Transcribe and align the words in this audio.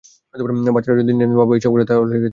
বাচ্চারা 0.75 0.97
যদি 1.01 1.11
জানে, 1.13 1.35
বাবা 1.35 1.53
এইসব 1.55 1.71
করে, 1.73 1.83
তাদের 1.83 1.99
খারাপ 1.99 2.11
লাগবে। 2.13 2.29